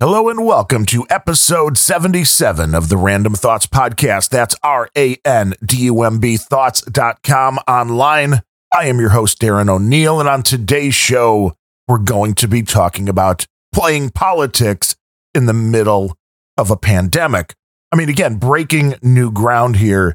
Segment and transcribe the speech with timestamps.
[0.00, 4.28] Hello and welcome to episode 77 of the Randumb Thoughts Podcast.
[4.28, 8.42] That's R A N D U M B thoughts.com online.
[8.72, 11.56] I am your host, Darren O'Neill, and on today's show,
[11.88, 14.94] we're going to be talking about playing politics
[15.34, 16.16] in the middle
[16.56, 17.56] of a pandemic.
[17.90, 20.14] I mean, again, breaking new ground here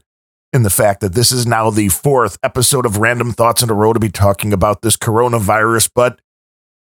[0.53, 3.73] in the fact that this is now the fourth episode of Randumb Thoughts in a
[3.73, 5.89] row to be talking about this coronavirus.
[5.93, 6.21] But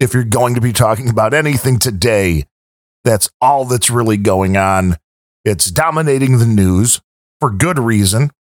[0.01, 2.43] if you're going to be talking about anything today,
[3.09, 4.99] that's all that's really going on.
[5.43, 7.01] It's dominating the news
[7.41, 8.31] for good reason,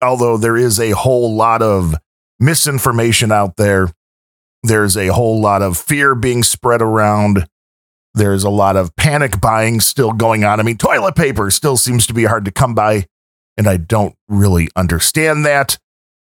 [0.00, 1.96] although there is a whole lot of
[2.38, 3.88] misinformation out there.
[4.62, 7.48] There's a whole lot of fear being spread around.
[8.14, 10.60] There's a lot of panic buying still going on.
[10.60, 13.06] I mean, toilet paper still seems to be hard to come by,
[13.56, 15.78] and I don't really understand that,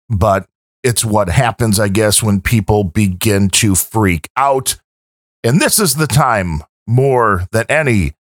[0.08, 0.48] but
[0.82, 4.78] it's what happens, I guess, when people begin to freak out.
[5.44, 8.14] And this is the time more than any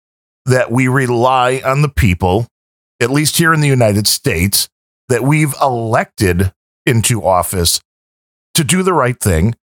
[0.45, 2.47] that we rely on the people,
[2.99, 4.69] at least here in the United States,
[5.09, 6.51] that we've elected
[6.85, 7.81] into office
[8.53, 9.55] to do the right thing,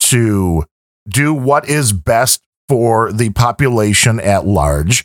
[0.00, 0.64] to
[1.08, 5.04] do what is best for the population at large,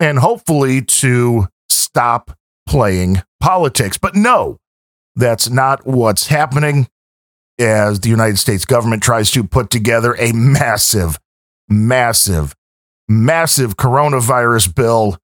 [0.00, 2.36] and hopefully to stop
[2.68, 3.98] playing politics.
[3.98, 4.58] But no,
[5.16, 6.88] that's not what's happening
[7.58, 11.18] as the United States government tries to put together a massive
[11.72, 12.54] massive,
[13.08, 15.18] massive coronavirus bill.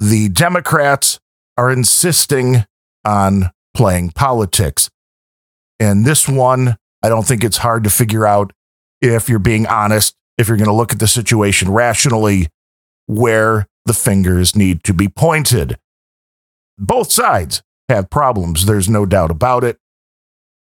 [0.00, 1.20] The Democrats
[1.56, 2.64] are insisting
[3.04, 4.90] on playing politics.
[5.80, 8.52] And this one, I don't think it's hard to figure out
[9.00, 12.48] if you're being honest, if you're going to look at the situation rationally,
[13.06, 15.76] where the fingers need to be pointed.
[16.78, 19.78] Both sides have problems, there's no doubt about it.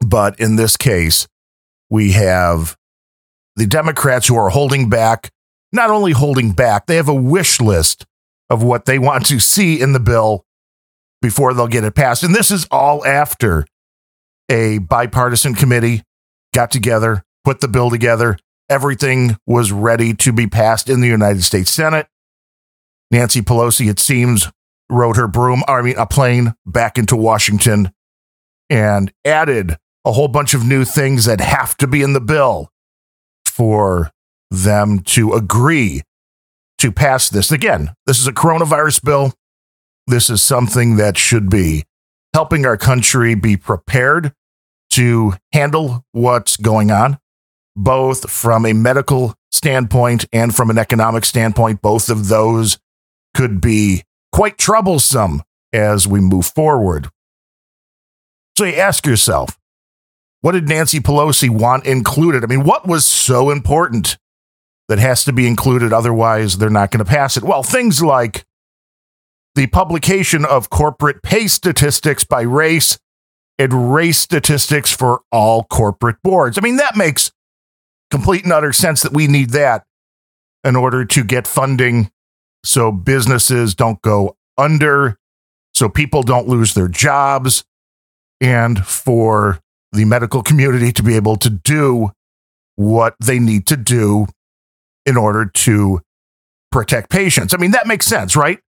[0.00, 1.26] But in this case,
[1.90, 2.76] we have
[3.58, 5.30] the Democrats who are holding back,
[5.72, 8.06] not only holding back, they have a wish list
[8.48, 10.44] of what they want to see in the bill
[11.20, 12.22] before they'll get it passed.
[12.22, 13.66] And this is all after
[14.48, 16.02] a bipartisan committee
[16.54, 18.38] got together, put the bill together.
[18.70, 22.06] Everything was ready to be passed in the United States Senate.
[23.10, 24.50] Nancy Pelosi, it seems,
[24.88, 27.90] rode her broom, I mean, a plane back into Washington
[28.70, 32.70] and added a whole bunch of new things that have to be in the bill
[33.58, 34.12] for
[34.52, 36.02] them to agree
[36.78, 37.50] to pass this.
[37.50, 39.34] Again, this is a coronavirus bill.
[40.06, 41.84] This is something that should be
[42.32, 44.32] helping our country be prepared
[44.90, 47.18] to handle what's going on,
[47.74, 51.82] both from a medical standpoint and from an economic standpoint.
[51.82, 52.78] Both of those
[53.34, 55.42] could be quite troublesome
[55.72, 57.08] as we move forward.
[58.56, 59.57] So you ask yourself,
[60.40, 62.44] what did Nancy Pelosi want included?
[62.44, 64.16] I mean, what was so important
[64.88, 65.92] that has to be included?
[65.92, 67.44] Otherwise, they're not going to pass it.
[67.44, 68.44] Well, things like
[69.54, 72.98] the publication of corporate pay statistics by race
[73.58, 76.56] and race statistics for all corporate boards.
[76.56, 77.32] I mean, that makes
[78.10, 79.84] complete and utter sense that we need that
[80.64, 82.10] in order to get funding
[82.64, 85.18] so businesses don't go under,
[85.74, 87.64] so people don't lose their jobs,
[88.40, 89.60] and for
[89.92, 92.10] the medical community to be able to do
[92.76, 94.26] what they need to do
[95.06, 96.00] in order to
[96.70, 97.54] protect patients.
[97.54, 98.60] I mean, that makes sense, right?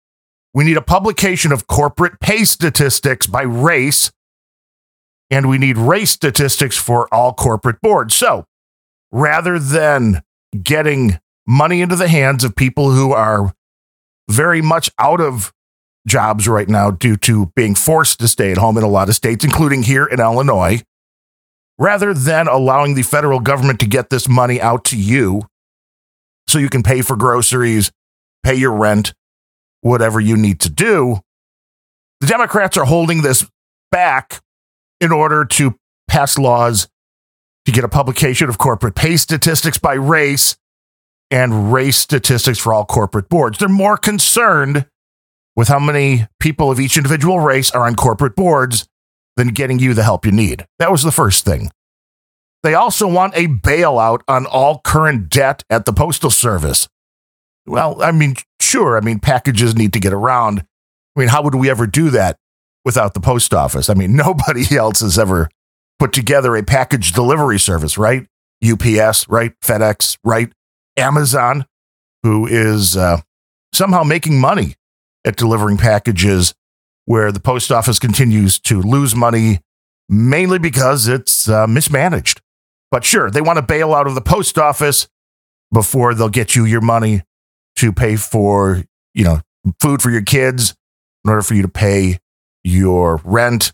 [0.53, 4.12] We need a publication of corporate pay statistics by race,
[5.30, 8.16] and we need race statistics for all corporate boards.
[8.16, 8.46] So
[9.12, 10.24] rather than
[10.63, 13.53] getting money into the hands of people who are
[14.30, 15.51] very much out of
[16.07, 19.16] jobs right now due to being forced to stay at home in a lot of
[19.16, 20.81] states, including here in Illinois,
[21.80, 25.42] rather than allowing the federal government to get this money out to you
[26.48, 27.92] so you can pay for groceries,
[28.44, 29.14] pay your rent,
[29.81, 31.20] whatever you need to do,
[32.20, 33.50] the Democrats are holding this
[33.92, 34.42] back
[35.00, 35.76] in order to
[36.10, 36.90] pass laws
[37.66, 40.58] to get a publication of corporate pay statistics by race
[41.32, 43.58] and race statistics for all corporate boards.
[43.58, 44.86] They're more concerned
[45.56, 48.88] with how many people of each individual race are on corporate boards
[49.39, 50.65] than getting you the help you need.
[50.80, 51.71] That was the first thing.
[52.62, 56.89] They also want a bailout on all current debt at the Postal Service.
[57.65, 58.97] Well, I mean, sure.
[58.97, 60.65] I mean, packages need to get around.
[61.15, 62.36] I mean, how would we ever do that
[62.83, 63.89] without the post office?
[63.89, 65.50] I mean, nobody else has ever
[66.00, 68.27] put together a package delivery service, right?
[68.62, 69.53] UPS, right?
[69.63, 70.51] FedEx, right?
[70.97, 71.65] Amazon,
[72.24, 73.21] who is uh,
[73.74, 74.75] somehow making money
[75.24, 76.53] at delivering packages
[77.10, 79.62] where the post office continues to lose money,
[80.08, 82.40] mainly because it's uh, mismanaged.
[82.92, 85.08] But sure, they want to bail out of the post office
[85.74, 87.24] before they'll get you your money
[87.78, 88.84] to pay for,
[89.16, 89.42] you know,
[89.82, 90.76] food for your kids,
[91.26, 92.20] in order for you to pay
[92.64, 93.72] your rent.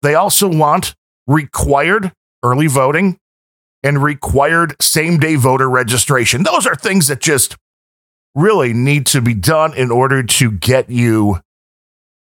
[0.00, 0.94] They also want
[1.26, 2.12] required
[2.42, 3.18] early voting
[3.82, 6.44] and required same day voter registration.
[6.44, 7.58] Those are things that just
[8.34, 11.38] really need to be done in order to get you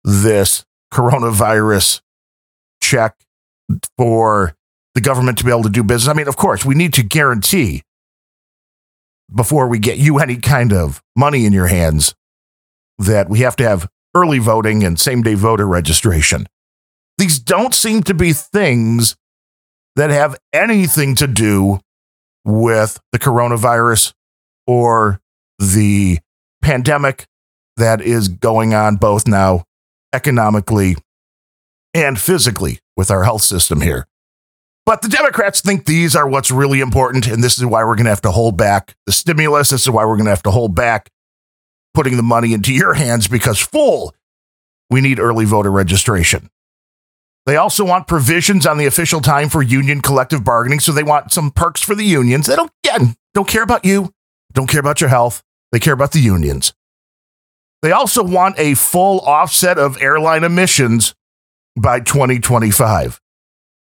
[0.03, 2.01] this coronavirus
[2.81, 3.15] check
[3.97, 4.55] for
[4.95, 6.09] the government to be able to do business.
[6.09, 7.83] I mean, of course, we need to guarantee
[9.33, 12.15] before we get you any kind of money in your hands
[12.97, 16.47] that we have to have early voting and same day voter registration.
[17.17, 19.15] These don't seem to be things
[19.95, 21.79] that have anything to do
[22.45, 24.13] with the coronavirus
[24.65, 25.19] or
[25.59, 26.19] the
[26.61, 27.25] pandemic
[27.77, 29.63] that is going on both now
[30.13, 30.95] economically
[31.93, 34.07] and physically with our health system here.
[34.85, 37.27] But the Democrats think these are what's really important.
[37.27, 39.69] And this is why we're going to have to hold back the stimulus.
[39.69, 41.09] This is why we're going to have to hold back
[41.93, 44.15] putting the money into your hands because, full,
[44.89, 46.49] we need early voter registration.
[47.45, 50.79] They also want provisions on the official time for union collective bargaining.
[50.79, 52.47] So they want some perks for the unions.
[52.47, 54.13] They don't, again, don't care about you,
[54.53, 55.43] don't care about your health.
[55.71, 56.73] They care about the unions.
[57.81, 61.15] They also want a full offset of airline emissions
[61.75, 63.21] by 2025.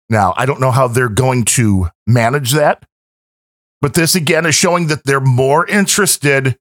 [0.09, 2.85] Now, I don't know how they're going to manage that,
[3.81, 6.57] but this again is showing that they're more interested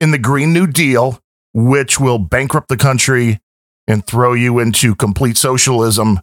[0.00, 1.20] in the Green New Deal,
[1.52, 3.40] which will bankrupt the country
[3.86, 6.20] and throw you into complete socialism.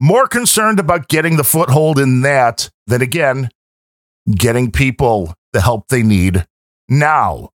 [0.00, 3.50] More concerned about getting the foothold in that than again,
[4.30, 6.46] getting people the help they need
[6.88, 7.50] now.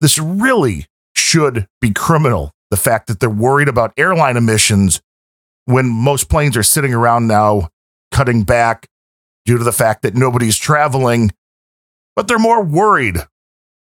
[0.00, 2.52] This really should be criminal.
[2.70, 5.00] The fact that they're worried about airline emissions
[5.66, 7.68] when most planes are sitting around now
[8.10, 8.88] cutting back
[9.44, 11.30] due to the fact that nobody's traveling,
[12.14, 13.16] but they're more worried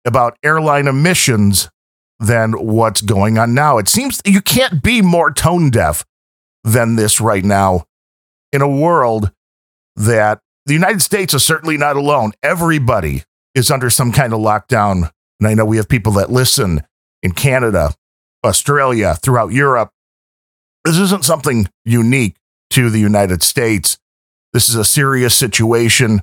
[0.05, 1.69] about airline emissions
[2.19, 3.77] than what's going on now.
[3.77, 6.05] It seems you can't be more tone deaf
[6.63, 7.85] than this right now
[8.51, 9.31] in a world
[9.95, 12.31] that the United States is certainly not alone.
[12.41, 13.23] Everybody
[13.53, 15.11] is under some kind of lockdown.
[15.39, 16.81] And I know we have people that listen
[17.25, 17.95] in Canada,
[18.45, 19.89] Australia, throughout Europe.
[20.85, 22.35] This isn't something unique
[22.69, 23.97] to the United States.
[24.53, 26.21] This is a serious situation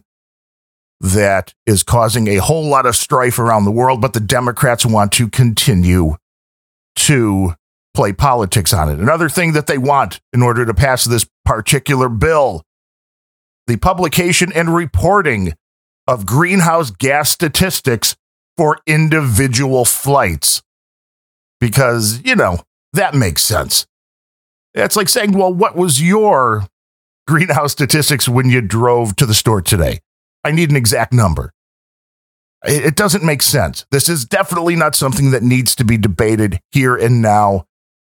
[1.00, 5.10] that is causing a whole lot of strife around the world, but the Democrats want
[5.12, 6.14] to continue
[6.94, 7.54] to
[7.94, 9.00] play politics on it.
[9.00, 12.62] Another thing that they want in order to pass this particular bill
[13.66, 15.54] the publication and reporting
[16.08, 18.16] of greenhouse gas statistics
[18.56, 20.62] for individual flights.
[21.62, 22.58] Because, you know,
[22.92, 23.86] that makes sense.
[24.74, 26.66] It's like saying, well, what was your
[27.28, 30.00] greenhouse statistics when you drove to the store today?
[30.42, 31.52] I need an exact number.
[32.64, 33.86] It doesn't make sense.
[33.92, 37.66] This is definitely not something that needs to be debated here and now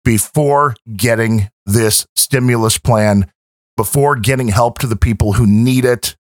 [0.04, 3.30] before getting this stimulus plan,
[3.76, 6.16] before getting help to the people who need it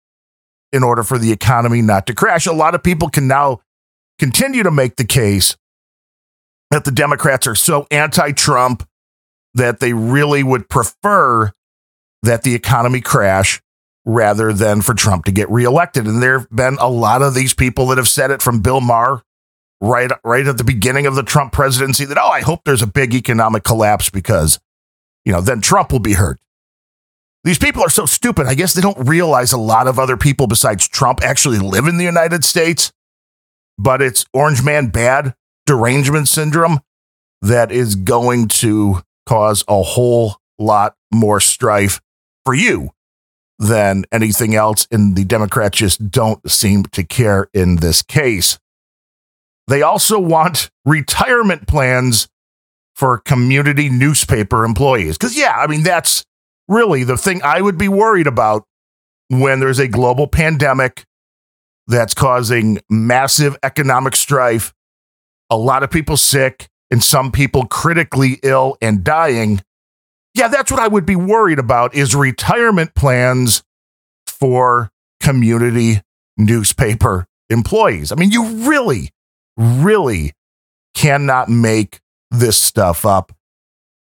[0.72, 2.46] in order for the economy not to crash.
[2.46, 3.62] A lot of people can now
[4.18, 5.56] continue to make the case
[6.74, 8.84] that the Democrats are so anti Trump
[9.54, 11.52] that they really would prefer
[12.24, 13.62] that the economy crash
[14.04, 16.04] rather than for Trump to get reelected.
[16.04, 18.80] And there have been a lot of these people that have said it from Bill
[18.80, 19.22] Maher
[19.80, 22.88] right right at the beginning of the Trump presidency that oh I hope there's a
[22.88, 24.58] big economic collapse because
[25.24, 26.40] you know then Trump will be hurt.
[27.44, 28.46] These people are so stupid.
[28.46, 31.98] I guess they don't realize a lot of other people besides Trump actually live in
[31.98, 32.92] the United States.
[33.78, 35.34] But it's orange man bad
[35.66, 36.80] derangement syndrome
[37.42, 42.00] that is going to cause a whole lot more strife
[42.44, 42.90] for you
[43.58, 44.86] than anything else.
[44.90, 48.58] And the Democrats just don't seem to care in this case.
[49.66, 52.28] They also want retirement plans
[52.94, 55.16] for community newspaper employees.
[55.16, 56.24] Because, yeah, I mean, that's
[56.68, 58.64] really the thing I would be worried about
[59.28, 61.04] when there's a global pandemic
[61.86, 64.72] that's causing massive economic strife,
[65.50, 69.60] a lot of people sick, and some people critically ill and dying.
[70.34, 73.62] Yeah, that's what I would be worried about is retirement plans
[74.26, 76.02] for community
[76.36, 78.12] newspaper employees.
[78.12, 79.10] I mean, you really,
[79.56, 80.32] really
[80.94, 83.32] cannot make this stuff up.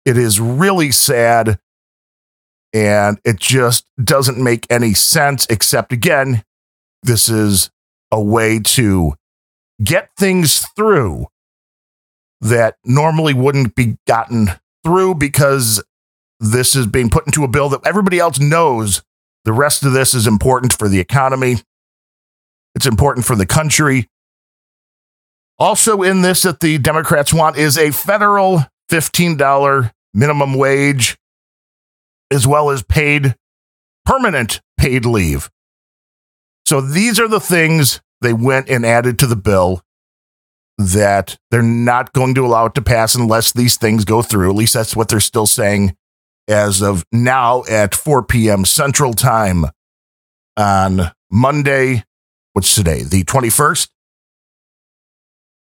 [0.04, 1.58] It is really sad
[2.72, 6.42] and it just doesn't make any sense, except again,
[7.02, 7.70] this is
[8.10, 9.14] a way to
[9.82, 11.26] get things through
[12.42, 14.48] that normally wouldn't be gotten
[14.84, 15.82] through because
[16.40, 19.02] this is being put into a bill that everybody else knows
[19.44, 21.56] the rest of this is important for the economy.
[22.74, 24.08] It's important for the country.
[25.58, 31.16] Also, in this, that the Democrats want is a federal $15 minimum wage,
[32.30, 33.36] as well as paid
[34.04, 35.48] permanent paid leave.
[36.66, 39.82] So these are the things they went and added to the bill
[40.78, 44.50] that they're not going to allow it to pass unless these things go through.
[44.50, 45.96] At least that's what they're still saying
[46.48, 48.64] as of now at 4 p.m.
[48.64, 49.66] Central Time
[50.56, 52.04] on Monday.
[52.52, 53.02] What's today?
[53.02, 53.88] The 21st?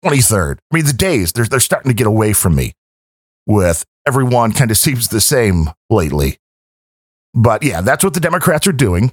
[0.05, 0.59] 23rd.
[0.71, 2.75] I mean, the days, they're, they're starting to get away from me
[3.47, 6.39] with everyone kind of seems the same lately.
[7.35, 9.13] But yeah, that's what the Democrats are doing.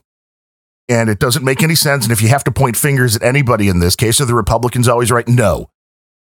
[0.88, 2.06] And it doesn't make any sense.
[2.06, 4.88] And if you have to point fingers at anybody in this case, are the Republicans
[4.88, 5.28] always right?
[5.28, 5.70] No.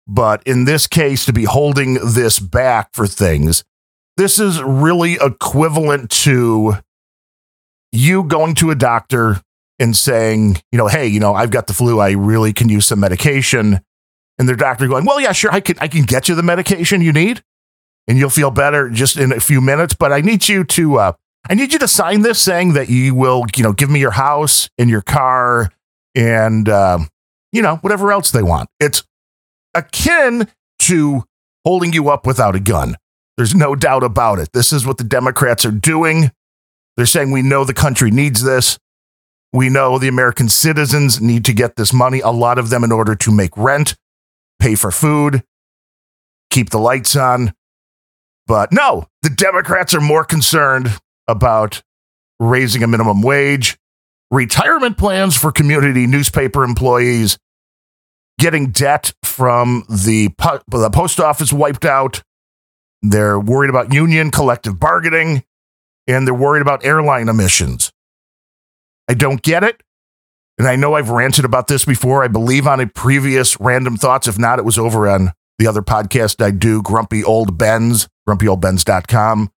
[0.08, 3.64] But in this case, to be holding this back for things,
[4.18, 6.76] this is really equivalent to
[7.92, 9.42] you going to a doctor
[9.80, 12.00] and saying, you know, hey, you know, I've got the flu.
[12.00, 13.80] I really can use some medication.
[14.38, 17.02] And their doctor going, well, yeah, sure, I can, I can get you the medication
[17.02, 17.44] you need,
[18.08, 19.94] and you'll feel better just in a few minutes.
[19.94, 21.12] But I need you to, uh,
[21.50, 24.12] I need you to sign this saying that you will, you know, give me your
[24.12, 25.72] house and your car
[26.16, 27.00] and, uh,
[27.52, 28.70] you know, whatever else they want.
[28.80, 29.04] It's
[29.74, 30.48] akin
[30.80, 31.24] to
[31.66, 32.96] holding you up without a gun.
[33.38, 34.50] There's no doubt about it.
[34.54, 36.32] This is what the Democrats are doing.
[36.98, 38.78] They're saying we know the country needs this.
[39.54, 42.92] We know the American citizens need to get this money, a lot of them in
[42.92, 43.96] order to make rent,
[44.60, 45.44] pay for food,
[46.50, 47.54] keep the lights on.
[48.48, 50.98] But no, the Democrats are more concerned
[51.28, 51.82] about
[52.40, 53.78] raising a minimum wage,
[54.30, 57.38] retirement plans for community newspaper employees,
[58.40, 62.24] getting debt from the, po- the post office wiped out.
[63.02, 65.44] They're worried about union collective bargaining
[66.08, 67.92] and they're worried about airline emissions.
[69.08, 69.82] I don't get it.
[70.58, 72.24] And I know I've ranted about this before.
[72.24, 74.28] I believe on a previous Randumb Thoughts.
[74.28, 79.52] If not, it was over on the other podcast I do, Grumpy Old Benz, grumpyoldbenz.com,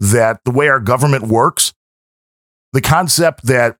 [0.00, 1.72] that the way our government works,
[2.72, 3.76] the concept that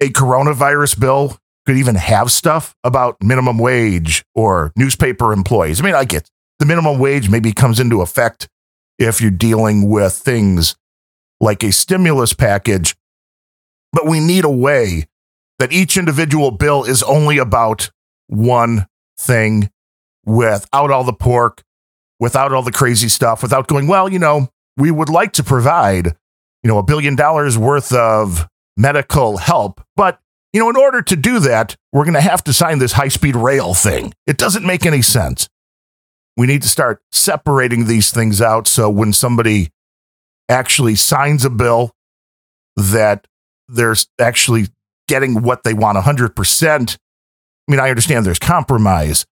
[0.00, 5.80] a coronavirus bill could even have stuff about minimum wage or newspaper employees.
[5.80, 8.48] I mean, I get the minimum wage maybe comes into effect
[8.98, 10.76] if you're dealing with things
[11.40, 12.96] like a stimulus package,
[13.92, 15.06] but we need a way
[15.58, 17.90] that each individual bill is only about
[18.28, 18.86] one
[19.18, 19.70] thing
[20.24, 21.62] without all the pork,
[22.20, 26.06] without all the crazy stuff, without going, well, you know, we would like to provide,
[26.62, 30.20] you know, a billion dollars worth of medical help, but
[30.52, 33.08] you know, in order to do that, we're going to have to sign this high
[33.08, 34.14] speed rail thing.
[34.26, 35.48] It doesn't make any sense.
[36.36, 39.70] We need to start separating these things out so when somebody
[40.48, 41.92] actually signs a bill
[42.76, 43.26] that
[43.68, 44.68] they're actually
[45.08, 46.96] getting what they want 100%.
[46.96, 49.26] I mean, I understand there's compromise,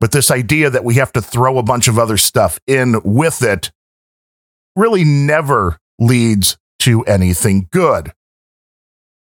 [0.00, 3.42] but this idea that we have to throw a bunch of other stuff in with
[3.42, 3.70] it
[4.76, 8.12] really never leads to anything good.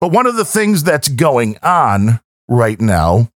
[0.01, 3.29] But one of the things that's going on right now,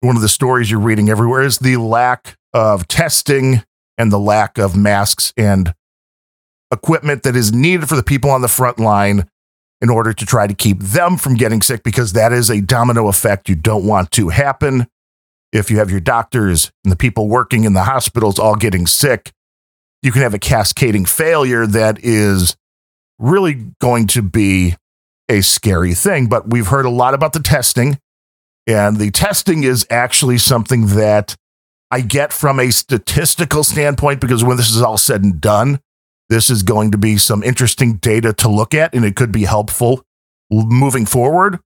[0.00, 3.62] one of the stories you're reading everywhere is the lack of testing
[3.98, 5.74] and the lack of masks and
[6.72, 9.28] equipment that is needed for the people on the front line
[9.80, 13.08] in order to try to keep them from getting sick because that is a domino
[13.08, 14.86] effect you don't want to happen.
[15.52, 19.32] If you have your doctors and the people working in the hospitals all getting sick,
[20.02, 22.56] you can have a cascading failure that is
[23.18, 24.76] really going to be
[25.28, 26.28] a scary thing.
[26.28, 27.98] But we've heard a lot about the testing,
[28.66, 31.36] and the testing is actually something that
[31.90, 35.80] I get from a statistical standpoint because when this is all said and done,
[36.28, 39.44] this is going to be some interesting data to look at, and it could be
[39.44, 40.02] helpful
[40.50, 41.60] moving forward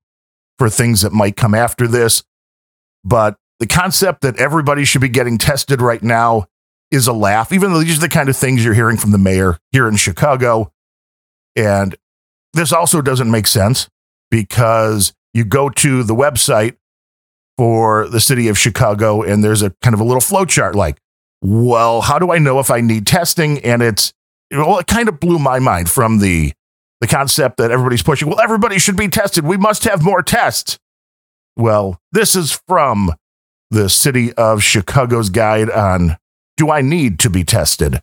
[0.58, 2.22] for things that might come after this.
[3.04, 6.46] But the concept that everybody should be getting tested right now
[6.90, 9.18] is a laugh, even though these are the kind of things you're hearing from the
[9.18, 10.72] mayor here in Chicago.
[11.56, 11.96] And
[12.52, 13.88] this also doesn't make sense
[14.30, 16.76] because you go to the website
[17.57, 20.99] for the city of Chicago and there's a kind of a little flow chart like,
[21.42, 23.59] well, how do I know if I need testing?
[23.61, 24.12] And it's,
[24.50, 26.52] well, it kind of blew my mind from the,
[27.00, 28.28] the concept that everybody's pushing.
[28.28, 29.45] Well, everybody should be tested.
[29.45, 30.78] We must have more tests.
[31.57, 33.14] Well, this is from
[33.71, 36.16] the city of Chicago's guide on
[36.57, 38.00] do I need to be tested?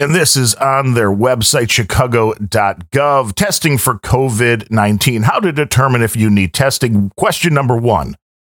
[0.00, 3.32] And this is on their website, chicago.gov.
[3.34, 5.22] Testing for COVID 19.
[5.22, 7.10] How to determine if you need testing.
[7.16, 8.14] Question number one.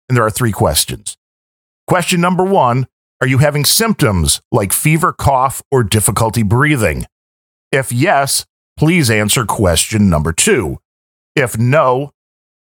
[0.09, 1.17] And there are three questions.
[1.87, 2.87] Question number one
[3.23, 7.07] Are you having symptoms like fever, cough, or difficulty breathing?
[7.73, 8.45] If yes,
[8.77, 10.79] please answer question number two.
[11.35, 12.11] If no,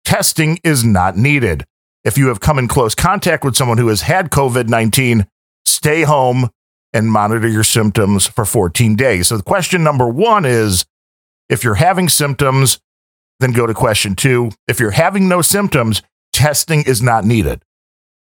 [0.06, 1.66] testing is not needed.
[2.06, 5.28] If you have come in close contact with someone who has had COVID 19,
[5.66, 6.50] stay home
[6.94, 9.28] and monitor your symptoms for 14 days.
[9.28, 10.86] So, the question number one is
[11.50, 12.80] if you're having symptoms,
[13.40, 14.52] then go to question two.
[14.68, 16.02] If you're having no symptoms,
[16.34, 17.64] testing is not needed.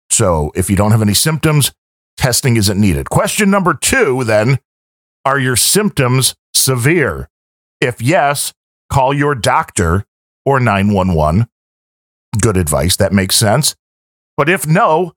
[0.09, 1.71] So, if you don't have any symptoms,
[2.17, 3.09] testing isn't needed.
[3.09, 4.59] Question number two then
[5.25, 7.29] are your symptoms severe?
[7.81, 8.53] If yes,
[8.91, 10.05] call your doctor
[10.45, 11.47] or 911.
[12.41, 12.95] Good advice.
[12.95, 13.75] That makes sense.
[14.37, 15.13] But if no,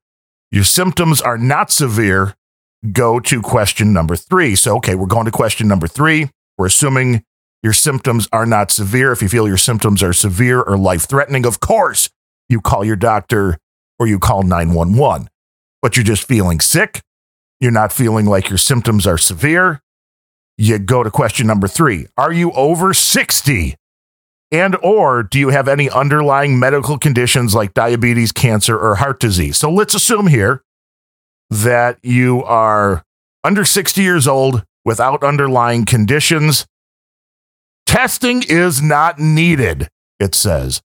[0.50, 2.34] your symptoms are not severe,
[2.90, 4.56] go to question number three.
[4.56, 6.30] So, okay, we're going to question number three.
[6.58, 7.24] We're assuming
[7.62, 9.12] your symptoms are not severe.
[9.12, 12.10] If you feel your symptoms are severe or life threatening, of course,
[12.48, 13.58] you call your doctor
[13.98, 15.28] or you call 911.
[15.80, 17.02] But you're just feeling sick.
[17.60, 19.80] You're not feeling like your symptoms are severe.
[20.58, 23.76] You go to question number three Are you over 60?
[24.50, 29.56] And or do you have any underlying medical conditions like diabetes, cancer, or heart disease?
[29.56, 30.62] So let's assume here
[31.52, 33.04] that you are
[33.44, 36.66] under 60 years old without underlying conditions.
[37.86, 40.80] Testing is not needed, it says.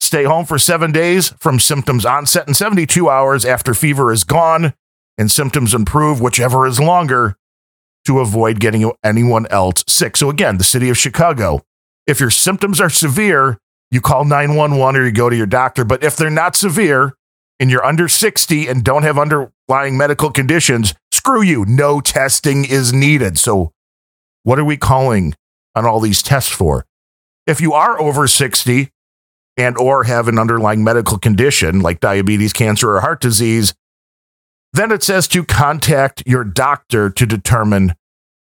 [0.00, 4.74] Stay home for seven days from symptoms onset and 72 hours after fever is gone
[5.16, 7.36] and symptoms improve, whichever is longer,
[8.06, 10.16] to avoid getting anyone else sick.
[10.16, 11.62] So, again, the city of Chicago
[12.10, 13.58] if your symptoms are severe,
[13.90, 15.84] you call 911 or you go to your doctor.
[15.84, 17.14] But if they're not severe
[17.60, 21.66] and you're under 60 and don't have underlying medical conditions, screw you.
[21.66, 23.38] No testing is needed.
[23.38, 23.72] So,
[24.42, 25.34] what are we calling
[25.76, 26.86] on all these tests for?
[27.46, 28.88] If you are over 60
[29.56, 33.74] and or have an underlying medical condition like diabetes, cancer, or heart disease,
[34.72, 37.94] then it says to contact your doctor to determine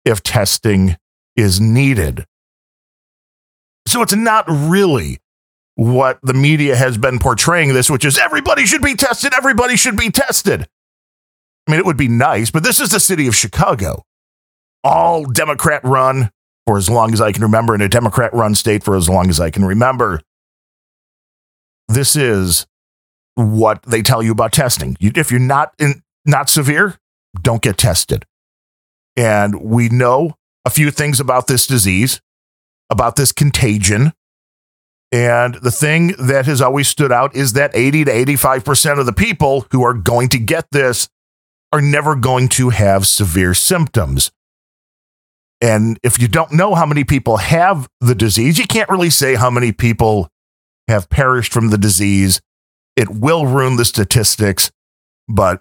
[0.05, 0.97] if testing
[1.37, 2.27] is needed.
[3.87, 5.18] So it's not really
[5.79, 9.97] what the media has been portraying this, which is everybody should be tested, everybody should
[9.97, 10.67] be tested.
[11.67, 14.03] I mean, it would be nice, but this is the city of Chicago,
[14.83, 16.33] all Democrat run
[16.67, 19.31] for as long as I can remember, in a Democrat run state for as long
[19.31, 20.21] as I can remember.
[21.87, 22.67] This is
[23.37, 24.97] what they tell you about testing.
[25.01, 26.97] If you're not in, not severe,
[27.41, 28.25] don't get tested.
[29.17, 32.21] And we know a few things about this disease
[32.91, 34.12] about this contagion.
[35.11, 39.12] And the thing that has always stood out is that 80 to 85% of the
[39.12, 41.09] people who are going to get this
[41.73, 44.31] are never going to have severe symptoms.
[45.61, 49.35] And if you don't know how many people have the disease, you can't really say
[49.35, 50.29] how many people
[50.88, 52.40] have perished from the disease.
[52.97, 54.71] It will ruin the statistics.
[55.29, 55.61] But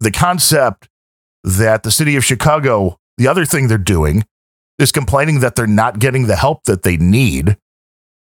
[0.00, 0.88] the concept
[1.44, 4.24] that the city of Chicago, the other thing they're doing
[4.78, 7.56] is complaining that they're not getting the help that they need.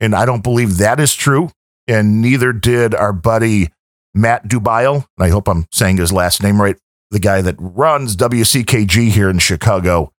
[0.02, 1.50] And I don't believe that is true.
[1.86, 3.70] And neither did our buddy
[4.14, 5.06] Matt Dubiel.
[5.18, 6.76] I hope I'm saying his last name right.
[7.12, 10.12] The guy that runs WCKG here in Chicago,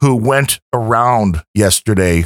[0.00, 2.24] who went around yesterday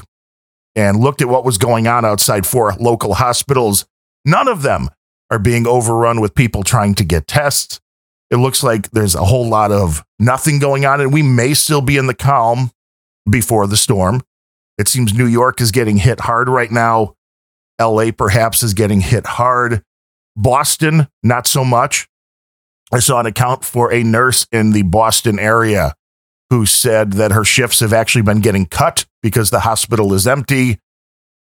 [0.77, 3.85] and looked at what was going on outside four local hospitals.
[4.25, 4.89] None of them
[5.31, 7.81] are being overrun with people trying to get tests.
[8.31, 11.81] It looks like there's a whole lot of nothing going on, and we may still
[11.81, 12.71] be in the calm
[13.29, 14.23] before the storm.
[14.79, 17.15] It seems New York is getting hit hard right now.
[17.81, 19.83] LA perhaps is getting hit hard.
[20.37, 22.09] Boston, not so much.
[22.93, 25.95] I saw an account for a nurse in the Boston area
[26.51, 30.79] who said that her shifts have actually been getting cut because the hospital is empty,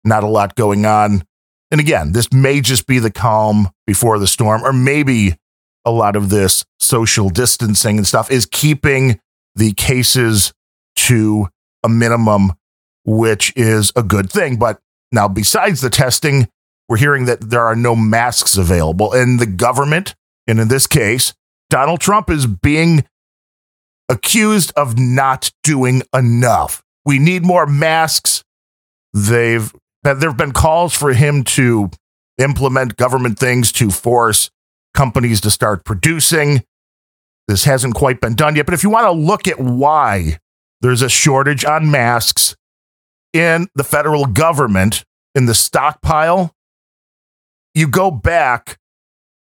[0.06, 1.24] not a lot going on.
[1.72, 5.36] And again, this may just be the calm before the storm, or maybe
[5.84, 9.20] a lot of this social distancing and stuff is keeping
[9.56, 10.54] the cases
[10.96, 11.48] to
[11.84, 12.54] a minimum,
[13.06, 14.58] which is a good thing.
[14.58, 14.80] But
[15.12, 16.48] now, besides the testing,
[16.90, 19.14] we're hearing that there are no masks available.
[19.14, 20.16] And the government,
[20.48, 21.34] and in this case,
[21.70, 23.06] Donald Trump is being
[24.10, 26.84] accused of not doing enough.
[27.06, 28.44] We need more masks.
[29.14, 29.72] They've
[30.04, 31.90] there have been calls for him to
[32.38, 34.50] implement government things to force
[34.94, 36.64] companies to start producing.
[37.48, 38.66] This hasn't quite been done yet.
[38.66, 40.40] But if you want to look at why
[40.82, 42.56] there's a shortage on masks
[43.34, 45.04] in the federal government
[45.36, 46.56] in the stockpile.
[47.74, 48.78] You go back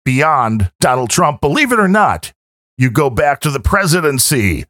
[0.05, 2.33] beyond Donald Trump, believe it or not,
[2.77, 4.65] you go back to the presidency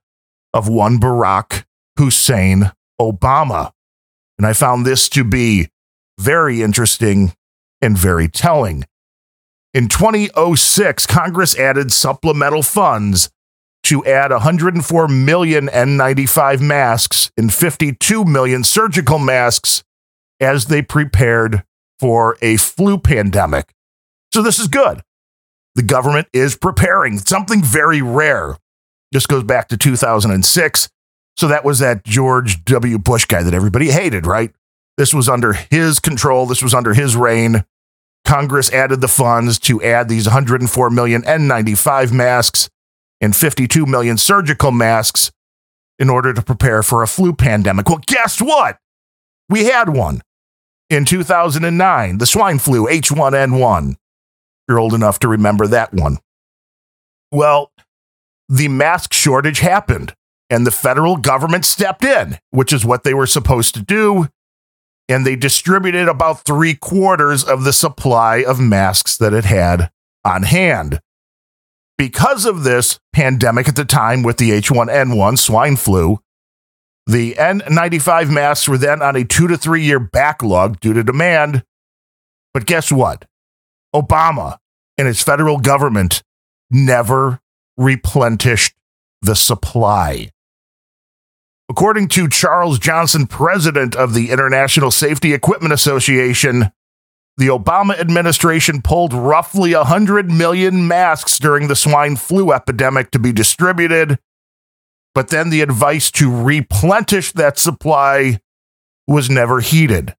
[0.54, 1.64] of one Barack
[1.96, 3.72] Hussein Obama.
[4.38, 5.68] And I found this to be
[6.18, 7.34] very interesting
[7.82, 8.84] and very telling.
[9.74, 13.30] In 2006, Congress added supplemental funds
[13.88, 19.82] to add 104 million N95 masks and 52 million surgical masks
[20.40, 21.64] as they prepared
[21.98, 23.72] for a flu pandemic.
[24.32, 25.02] So this is good.
[25.74, 28.56] the government is preparing something very rare.
[29.12, 30.88] This goes back to 2006.
[31.36, 32.98] So that was that George W.
[32.98, 34.52] Bush guy that everybody hated, right?
[34.96, 36.46] This was under his control.
[36.46, 37.64] This was under his reign.
[38.24, 42.68] Congress added the funds to add these 104 million N95 masks
[43.20, 45.30] and 52 million surgical masks
[45.98, 47.88] in order to prepare for a flu pandemic.
[47.88, 48.78] Well, guess what?
[49.48, 50.22] We had one
[50.90, 53.96] in 2009, the swine flu H1N1.
[54.68, 56.18] You're old enough to remember that one.
[57.32, 57.72] Well,
[58.48, 60.14] the mask shortage happened
[60.50, 64.28] and the federal government stepped in, which is what they were supposed to do.
[65.10, 69.90] And they distributed about three quarters of the supply of masks that it had
[70.24, 71.00] on hand.
[71.98, 76.20] Because of this pandemic at the time with the H1N1 swine flu,
[77.08, 81.64] the N95 masks were then on a two to three year backlog due to demand.
[82.54, 83.24] But guess what?
[83.94, 84.58] Obama
[84.96, 86.22] and his federal government
[86.70, 87.40] never
[87.76, 88.74] replenished
[89.22, 90.30] the supply.
[91.68, 96.70] According to Charles Johnson, president of the International Safety Equipment Association,
[97.38, 103.30] the Obama administration pulled roughly 100 million masks during the swine flu epidemic to be
[103.30, 104.18] distributed,
[105.14, 108.40] but then the advice to replenish that supply
[109.06, 110.16] was never heeded.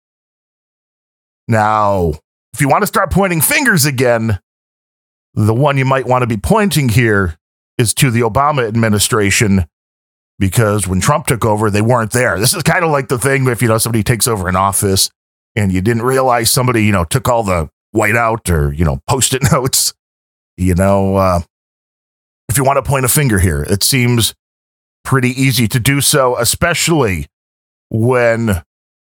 [1.49, 2.13] Now,
[2.53, 4.39] if you want to start pointing fingers again,
[5.33, 7.37] the one you might want to be pointing here
[7.77, 9.65] is to the Obama administration
[10.39, 12.39] because when Trump took over, they weren't there.
[12.39, 15.09] This is kind of like the thing if you know somebody takes over an office
[15.59, 19.01] and you didn't realize somebody, you know, took all the white out or, you know,
[19.07, 19.93] post it notes,
[20.57, 21.41] you know, uh,
[22.47, 24.33] if you want to point a finger here, it seems
[25.03, 27.27] pretty easy to do so, especially
[27.89, 28.63] when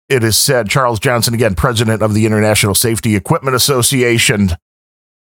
[0.10, 4.52] it is said Charles Johnson, again, president of the International Safety Equipment Association,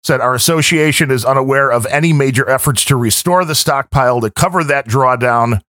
[0.03, 4.65] said our association is unaware of any major efforts to restore the stockpile to cover
[4.65, 5.61] that drawdown.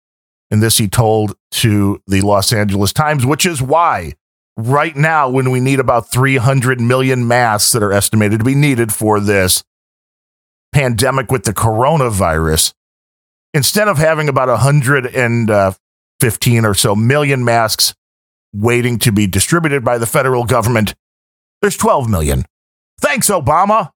[0.50, 4.14] And this he told to the Los Angeles Times, which is why
[4.58, 8.94] right now, when we need about 300 million masks that are estimated to be needed
[8.94, 9.64] for this
[10.72, 12.74] pandemic with the coronavirus,
[13.54, 17.94] instead of having about 115 or so million masks
[18.54, 20.94] waiting to be distributed by the federal government,
[21.62, 22.46] there's 12 million.
[23.00, 23.92] Thanks, Obama.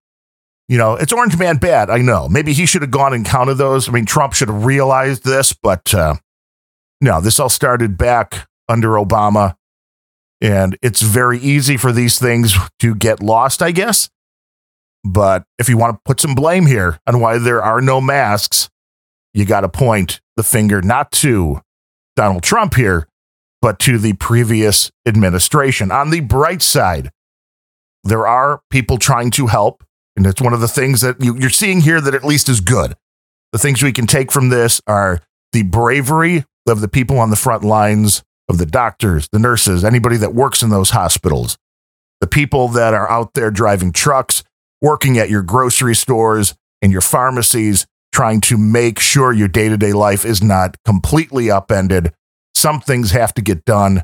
[0.68, 1.90] You know, it's Orange Man bad.
[1.90, 2.28] I know.
[2.28, 3.88] Maybe he should have gone and counted those.
[3.88, 6.16] I mean, Trump should have realized this, but uh,
[7.00, 9.56] no, this all started back under Obama.
[10.42, 14.10] And it's very easy for these things to get lost, I guess.
[15.04, 18.70] But if you want to put some blame here on why there are no masks,
[19.34, 21.62] you got to point the finger not to
[22.16, 23.08] Donald Trump here,
[23.62, 25.92] but to the previous administration.
[25.92, 27.12] On the bright side,
[28.04, 29.84] there are people trying to help.
[30.16, 32.60] And it's one of the things that you, are seeing here that at least is
[32.60, 32.96] good.
[33.52, 35.22] The things we can take from this are
[35.54, 40.18] the bravery of the people on the front lines of the doctors, the nurses, anybody
[40.18, 41.58] that works in those hospitals,
[42.22, 44.44] the people that are out there driving trucks,
[44.82, 49.78] working at your grocery stores and your pharmacies, trying to make sure your day to
[49.78, 52.14] day life is not completely upended.
[52.56, 54.04] Some things have to get done.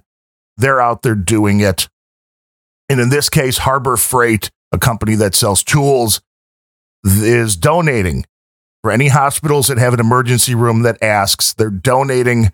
[0.57, 1.89] They're out there doing it.
[2.89, 6.21] And in this case, Harbor Freight, a company that sells tools,
[7.03, 8.25] is donating
[8.83, 11.53] for any hospitals that have an emergency room that asks.
[11.53, 12.51] They're donating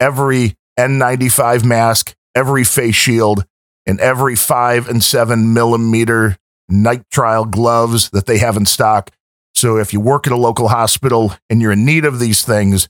[0.00, 3.44] every N95 mask, every face shield,
[3.86, 6.36] and every five and seven millimeter
[6.70, 9.10] nitrile gloves that they have in stock.
[9.54, 12.88] So if you work at a local hospital and you're in need of these things,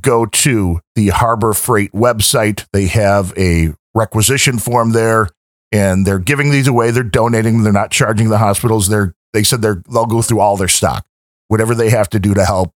[0.00, 2.66] go to the Harbor Freight website.
[2.72, 5.28] They have a requisition form there
[5.70, 6.90] and they're giving these away.
[6.90, 7.62] They're donating.
[7.62, 8.88] They're not charging the hospitals.
[8.88, 11.06] They're, they said they're, they'll go through all their stock,
[11.48, 12.72] whatever they have to do to help.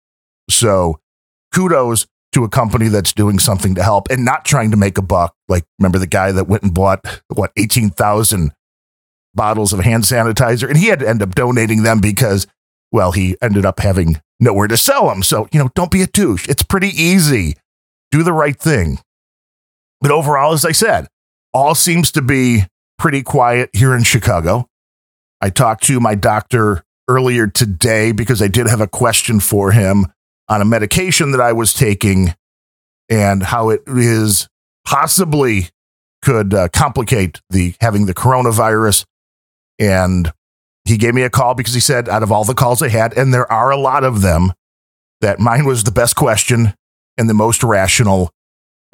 [0.51, 1.01] So
[1.55, 5.03] kudos to a company that's doing something to help and not trying to make a
[5.03, 5.35] buck.
[5.49, 8.53] Like, remember the guy that went and bought, what, 18,000
[9.35, 10.69] bottles of hand sanitizer?
[10.69, 12.47] And he had to end up donating them because,
[12.91, 15.23] well, he ended up having nowhere to sell them.
[15.23, 16.49] So, you know, don't be a douche.
[16.49, 17.57] It's pretty easy.
[18.11, 18.99] Do the right thing.
[20.01, 21.09] But overall, as I said,
[21.55, 22.65] all seems to be
[22.99, 24.69] pretty quiet here in Chicago.
[25.41, 30.07] I talked to my doctor earlier today because I did have a question for him
[30.49, 32.35] on a medication that I was taking
[33.09, 34.49] and how it is
[34.85, 35.69] possibly
[36.23, 39.05] could uh, complicate the having the coronavirus.
[39.79, 40.33] And
[40.85, 43.17] he gave me a call because he said, out of all the calls I had,
[43.17, 44.53] and there are a lot of them,
[45.21, 46.75] that mine was the best question
[47.17, 48.31] and the most rational.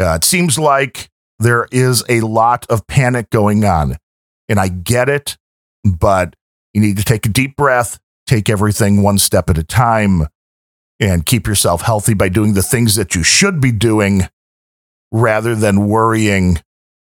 [0.00, 1.08] Uh, it seems like
[1.38, 3.96] there is a lot of panic going on,
[4.48, 5.36] and I get it,
[5.84, 6.34] but
[6.74, 10.26] you need to take a deep breath, take everything one step at a time
[11.00, 14.22] and keep yourself healthy by doing the things that you should be doing
[15.12, 16.58] rather than worrying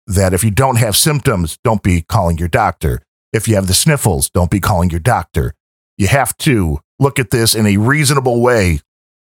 [0.07, 3.01] that if you don't have symptoms, don't be calling your doctor.
[3.31, 5.53] If you have the sniffles, don't be calling your doctor.
[5.97, 8.79] You have to look at this in a reasonable way.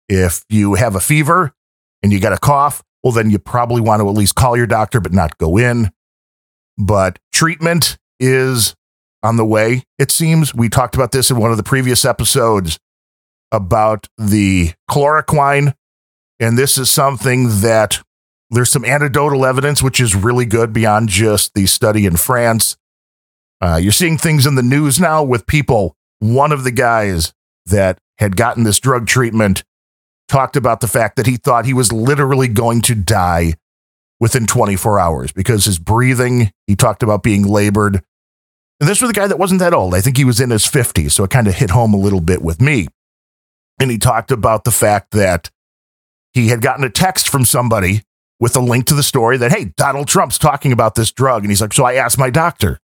[0.09, 1.53] If you have a fever
[2.03, 4.67] and you got a cough, well, then you probably want to at least call your
[4.67, 5.91] doctor, but not go in.
[6.77, 8.75] But treatment is
[9.23, 10.55] on the way, it seems.
[10.55, 12.79] We talked about this in one of the previous episodes
[13.55, 15.75] about the chloroquine.
[16.41, 18.03] And this is something that
[18.51, 22.77] there's some anecdotal evidence, which is really good beyond just the study in France.
[23.61, 25.97] Uh, you're seeing things in the news now with people.
[26.19, 27.33] One of the guys
[27.67, 29.65] that had gotten this drug treatment
[30.29, 33.55] talked about the fact that he thought he was literally going to die
[34.21, 38.03] within 24 hours because his breathing, he talked about being labored.
[38.81, 39.95] And this was a guy that wasn't that old.
[39.95, 41.13] I think he was in his 50s.
[41.13, 42.89] So it kind of hit home a little bit with me.
[43.79, 45.51] And he talked about the fact that
[46.33, 48.03] he had gotten a text from somebody
[48.41, 51.43] with a link to the story that, hey, Donald Trump's talking about this drug.
[51.43, 52.79] And he's like, so I asked my doctor.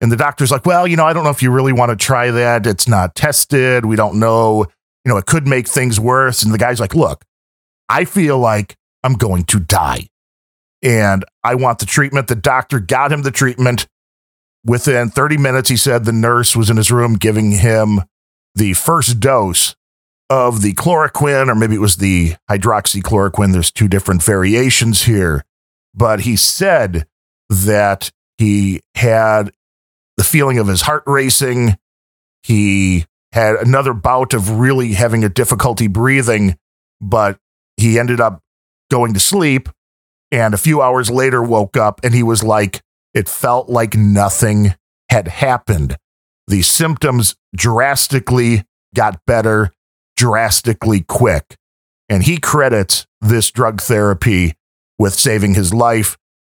[0.00, 1.96] And the doctor's like, well, you know, I don't know if you really want to
[1.96, 2.66] try that.
[2.66, 3.86] It's not tested.
[3.86, 4.66] We don't know.
[5.04, 6.42] You know, it could make things worse.
[6.42, 7.24] And the guy's like, look,
[7.88, 10.08] I feel like I'm going to die.
[10.82, 12.28] And I want the treatment.
[12.28, 13.86] The doctor got him the treatment.
[14.66, 18.00] Within 30 minutes, he said the nurse was in his room giving him
[18.54, 19.76] the first dose
[20.30, 23.52] of the chloroquine, or maybe it was the hydroxychloroquine.
[23.52, 25.44] There's two different variations here.
[25.94, 27.06] But he said
[27.48, 29.52] that he had
[30.16, 31.76] the feeling of his heart racing.
[32.42, 36.56] He had another bout of really having a difficulty breathing,
[37.00, 37.38] but
[37.76, 38.40] he ended up
[38.90, 39.68] going to sleep.
[40.30, 42.80] And a few hours later, woke up and he was like,
[43.12, 44.74] it felt like nothing
[45.10, 45.96] had happened.
[46.48, 49.72] The symptoms drastically got better
[50.24, 51.54] drastically quick.
[52.08, 54.54] And he credits this drug therapy
[54.98, 56.16] with saving his life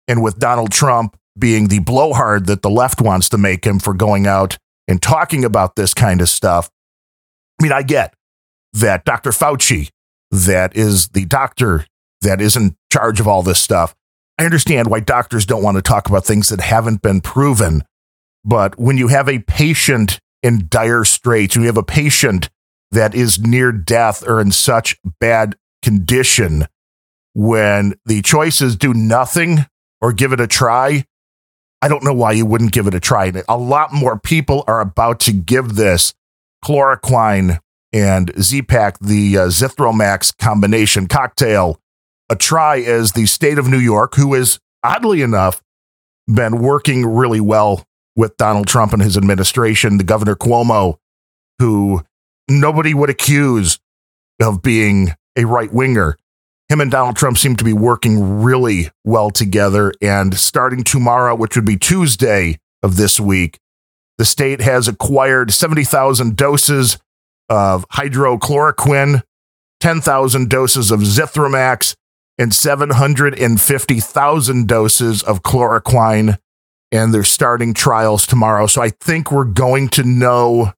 [0.06, 3.94] and with Donald Trump being the blowhard that the left wants to make him for
[3.94, 6.68] going out and talking about this kind of stuff.
[7.58, 8.12] I mean, I get
[8.74, 9.30] that Dr.
[9.30, 9.88] Fauci,
[10.30, 11.86] that is the doctor
[12.20, 13.94] that is in charge of all this stuff.
[14.38, 17.82] I understand why doctors don't want to talk about things that haven't been proven.
[18.44, 22.50] But when you have a patient in dire straits, when you have a patient
[22.94, 26.66] that is near death or in such bad condition,
[27.34, 29.66] when the choices do nothing
[30.00, 31.04] or give it a try,
[31.82, 33.32] I don't know why you wouldn't give it a try.
[33.48, 36.14] A lot more people are about to give this
[36.64, 37.58] chloroquine
[37.92, 41.78] and Z-Pak, the uh, Zithromax combination cocktail,
[42.30, 45.62] a try as the state of New York, who is oddly enough
[46.26, 47.84] been working really well
[48.16, 50.96] with Donald Trump and his administration, the governor Cuomo,
[51.58, 52.02] who
[52.48, 53.78] nobody would accuse
[54.40, 56.16] of being a right winger,
[56.68, 59.92] him and Donald Trump seem to be working really well together.
[60.00, 63.58] And starting tomorrow, which would be Tuesday of this week,
[64.16, 66.98] the state has acquired 70,000 doses
[67.48, 69.22] of hydrochloroquine,
[69.80, 71.94] 10,000 doses of Zithromax,
[72.38, 76.38] and 750,000 doses of chloroquine.
[76.90, 78.66] And they're starting trials tomorrow.
[78.66, 80.72] So I think we're going to know,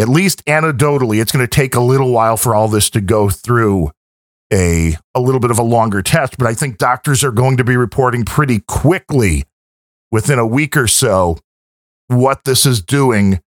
[0.00, 3.28] at least anecdotally, it's going to take a little while for all this to go
[3.28, 3.90] through
[4.52, 7.64] a a little bit of a longer test, but I think doctors are going to
[7.64, 9.44] be reporting pretty quickly
[10.10, 11.38] within a week or so
[12.08, 13.40] what this is doing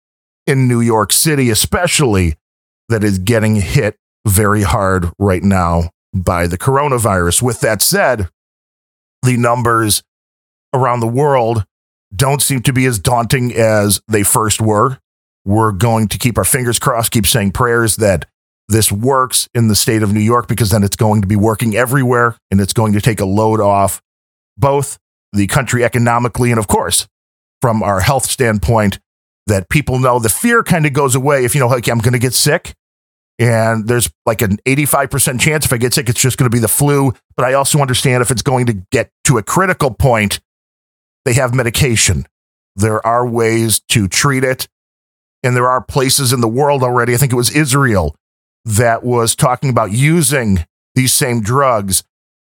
[0.46, 2.36] in New York City, especially
[2.88, 7.40] that is getting hit very hard right now by the coronavirus.
[7.40, 8.28] With that said,
[9.22, 10.02] the numbers
[10.74, 11.64] around the world
[12.14, 14.98] don't seem to be as daunting as they first were.
[15.50, 18.26] We're going to keep our fingers crossed, keep saying prayers that
[18.68, 21.74] this works in the state of New York because then it's going to be working
[21.74, 24.00] everywhere and it's going to take a load off
[24.56, 24.96] both
[25.32, 27.08] the country economically and, of course,
[27.60, 29.00] from our health standpoint,
[29.48, 32.12] that people know the fear kind of goes away if you know, like, I'm going
[32.12, 32.72] to get sick.
[33.40, 36.60] And there's like an 85% chance if I get sick, it's just going to be
[36.60, 37.12] the flu.
[37.36, 40.38] But I also understand if it's going to get to a critical point,
[41.24, 42.26] they have medication.
[42.76, 44.68] There are ways to treat it.
[45.42, 47.14] And there are places in the world already.
[47.14, 48.14] I think it was Israel
[48.64, 52.04] that was talking about using these same drugs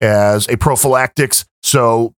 [0.01, 1.47] as a prophylactics.
[1.63, 2.15] So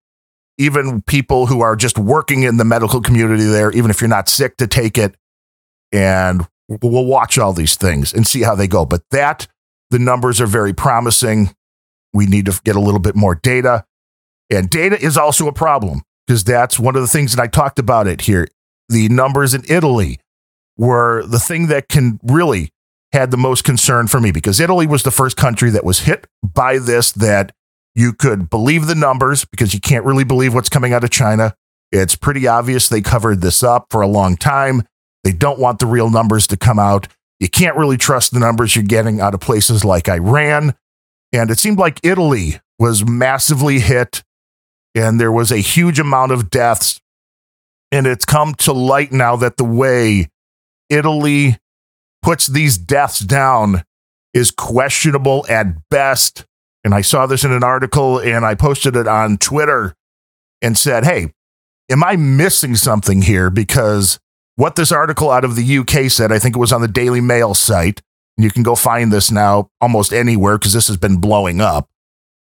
[0.57, 4.29] even people who are just working in the medical community there, even if you're not
[4.29, 5.15] sick, to take it.
[5.91, 8.85] And we'll watch all these things and see how they go.
[8.85, 9.47] But that,
[9.91, 11.53] the numbers are very promising.
[12.13, 13.85] We need to get a little bit more data.
[14.49, 17.79] And data is also a problem because that's one of the things that I talked
[17.79, 18.47] about it here.
[18.89, 20.19] The numbers in Italy
[20.77, 22.71] were the thing that can really
[23.13, 26.27] had the most concern for me because Italy was the first country that was hit
[26.43, 27.53] by this that
[27.93, 31.55] you could believe the numbers because you can't really believe what's coming out of China.
[31.91, 34.83] It's pretty obvious they covered this up for a long time.
[35.23, 37.07] They don't want the real numbers to come out.
[37.39, 40.75] You can't really trust the numbers you're getting out of places like Iran.
[41.31, 44.23] And it seemed like Italy was massively hit
[44.93, 46.99] and there was a huge amount of deaths.
[47.91, 50.29] And it's come to light now that the way
[50.89, 51.57] Italy
[52.21, 53.83] puts these deaths down
[54.33, 56.45] is questionable at best.
[56.83, 59.95] And I saw this in an article and I posted it on Twitter
[60.61, 61.31] and said, Hey,
[61.89, 63.49] am I missing something here?
[63.49, 64.19] Because
[64.55, 67.21] what this article out of the UK said, I think it was on the Daily
[67.21, 68.01] Mail site,
[68.37, 71.89] and you can go find this now almost anywhere because this has been blowing up,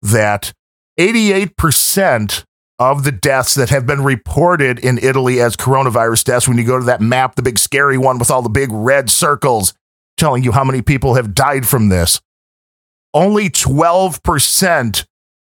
[0.02, 0.52] that
[0.98, 2.44] 88%
[2.80, 6.78] of the deaths that have been reported in Italy as coronavirus deaths, when you go
[6.78, 9.74] to that map, the big scary one with all the big red circles
[10.16, 12.20] telling you how many people have died from this,
[13.12, 15.06] only 12%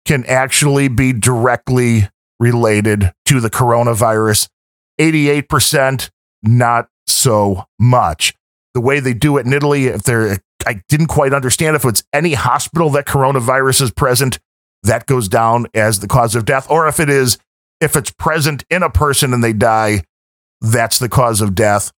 [0.05, 4.49] can actually be directly related to the coronavirus.
[4.99, 6.09] 88%,
[6.41, 8.33] not so much.
[8.73, 12.03] The way they do it in Italy, if they're, I didn't quite understand if it's
[12.11, 14.39] any hospital that coronavirus is present,
[14.83, 17.37] that goes down as the cause of death, or if it is,
[17.81, 20.03] if it's present in a person and they die,
[20.61, 21.91] that's the cause of death.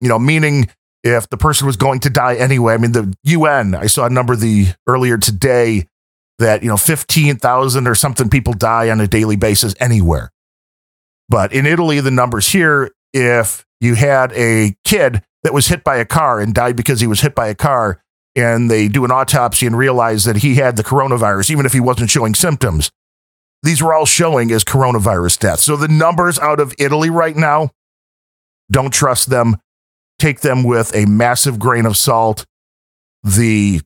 [0.00, 0.68] You know, meaning
[1.06, 2.74] if the person was going to die anyway.
[2.74, 5.86] I mean, the UN, I saw a number the earlier today
[6.38, 10.30] that, you know, 15,000 or something people die on a daily basis anywhere.
[11.28, 15.96] But in Italy, the numbers here, if you had a kid that was hit by
[15.96, 18.02] a car and died because he was hit by a car,
[18.36, 21.80] and they do an autopsy and realize that he had the coronavirus, even if he
[21.80, 22.90] wasn't showing symptoms.
[23.62, 25.64] These were all showing as coronavirus deaths.
[25.64, 27.70] So the numbers out of Italy right now,
[28.70, 29.56] don't trust them.
[30.18, 32.44] Take them with a massive grain of salt.
[33.24, 33.80] The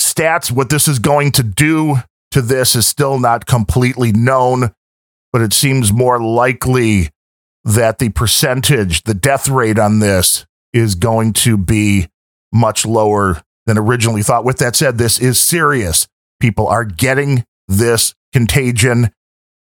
[0.00, 1.96] stats, what this is going to do
[2.30, 4.72] to this is still not completely known,
[5.32, 7.10] but it seems more likely
[7.64, 12.08] that the percentage, the death rate on this is going to be
[12.52, 14.44] much lower than originally thought.
[14.44, 16.06] With that said, this is serious.
[16.40, 19.10] People are getting this contagion.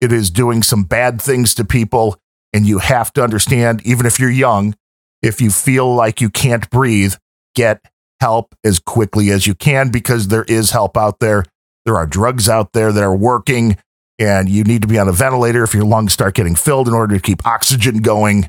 [0.00, 2.16] It is doing some bad things to people.
[2.52, 4.74] And you have to understand, even if you're young,
[5.22, 7.14] if you feel like you can't breathe,
[7.54, 7.80] get
[8.20, 11.44] help as quickly as you can because there is help out there.
[11.84, 13.76] There are drugs out there that are working,
[14.18, 16.94] and you need to be on a ventilator if your lungs start getting filled in
[16.94, 18.48] order to keep oxygen going.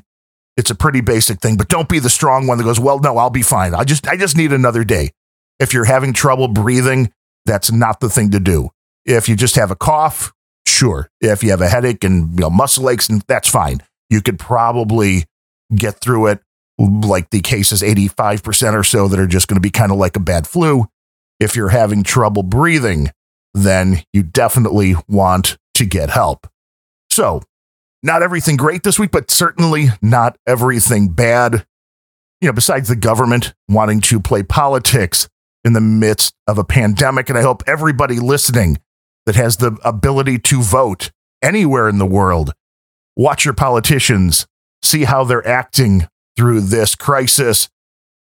[0.56, 3.18] It's a pretty basic thing, but don't be the strong one that goes, "Well, no,
[3.18, 3.74] I'll be fine.
[3.74, 5.10] I just I just need another day."
[5.58, 7.12] If you're having trouble breathing,
[7.44, 8.70] that's not the thing to do.
[9.04, 10.32] If you just have a cough,
[10.66, 11.10] sure.
[11.20, 13.82] If you have a headache and you know muscle aches, and that's fine.
[14.10, 15.24] You could probably
[15.74, 16.40] get through it
[16.78, 20.16] like the cases 85% or so that are just going to be kind of like
[20.16, 20.86] a bad flu.
[21.40, 23.10] If you're having trouble breathing,
[23.54, 26.46] then you definitely want to get help.
[27.10, 27.42] So,
[28.06, 31.66] not everything great this week, but certainly not everything bad.
[32.40, 35.28] You know, besides the government wanting to play politics
[35.64, 37.28] in the midst of a pandemic.
[37.28, 38.78] And I hope everybody listening
[39.26, 41.10] that has the ability to vote
[41.42, 42.52] anywhere in the world,
[43.16, 44.46] watch your politicians,
[44.82, 47.68] see how they're acting through this crisis,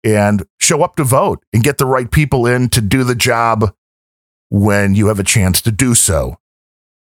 [0.04, 3.74] and show up to vote and get the right people in to do the job
[4.50, 6.36] when you have a chance to do so.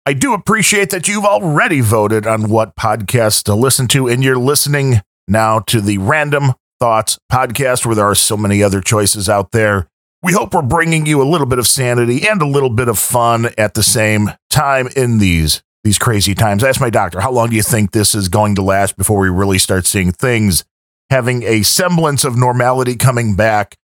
[0.04, 4.36] I do appreciate that you've already voted on what podcasts to listen to, and you're
[4.36, 9.52] listening now to the Randumb Thoughts podcast, where there are so many other choices out
[9.52, 9.86] there.
[10.20, 12.98] We hope we're bringing you a little bit of sanity and a little bit of
[12.98, 16.64] fun at the same time in these these crazy times.
[16.64, 19.20] I asked my doctor, how long do you think this is going to last before
[19.20, 20.64] we really start seeing things
[21.10, 23.76] having a semblance of normality coming back?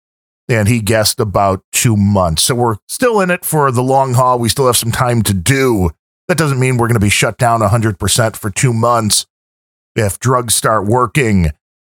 [0.49, 2.43] And he guessed about two months.
[2.43, 4.39] So we're still in it for the long haul.
[4.39, 5.91] We still have some time to do
[6.29, 9.25] that doesn't mean we're going to be shut down 100% for two months.
[9.95, 11.47] If drugs start working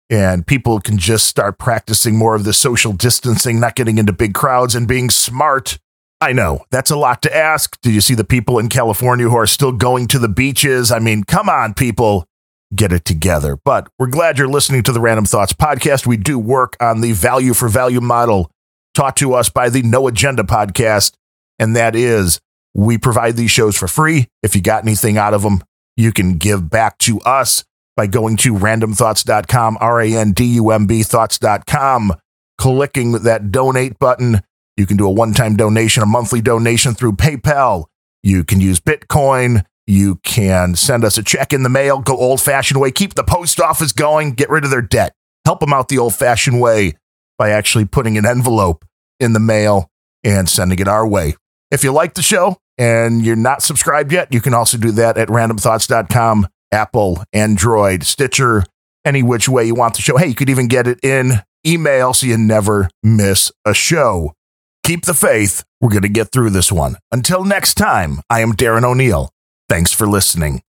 [0.09, 4.35] and people can just start practicing more of the social distancing, not getting into big
[4.35, 5.79] crowds and being smart.
[6.21, 7.81] I know that's a lot to ask.
[7.81, 10.93] Do you see the people in California who are still going to the beaches?
[10.93, 12.25] I mean, come on, people,
[12.75, 13.57] get it together.
[13.57, 16.07] But we're glad you're listening to the Randumb Thoughts podcast.
[16.07, 18.53] We do work on the value for value model
[18.95, 21.13] taught to us by the No Agenda podcast,
[21.59, 22.41] and that is
[22.75, 24.29] we provide these shows for free.
[24.43, 25.63] If you got anything out of them,
[25.97, 27.65] you can give back to us
[27.97, 32.13] by going to randumbthoughts.com, R A N D U M B thoughts.com,
[32.57, 34.41] clicking that donate button.
[34.77, 37.87] You can do a one time donation, a monthly donation through PayPal.
[38.23, 39.65] You can use Bitcoin.
[39.89, 43.25] You can send us a check in the mail, go old fashioned way, keep the
[43.25, 45.15] post office going, get rid of their debt.
[45.47, 46.93] help them out the old fashioned way
[47.39, 48.85] by actually putting an envelope
[49.19, 49.91] in the mail
[50.23, 51.35] and sending it our way.
[51.71, 55.19] If you like the show and you're not subscribed yet, you can also do that
[55.19, 58.65] at randumbthoughts.com, Apple, Android, Stitcher,
[59.05, 60.17] any which way you want the show.
[60.17, 64.33] Hey, you could even get it in email so you never miss a show.
[64.85, 65.65] Keep the faith.
[65.81, 66.97] We're going to get through this one.
[67.13, 69.31] Until next time, I am Darren O'Neill.
[69.69, 70.63] Thanks for listening.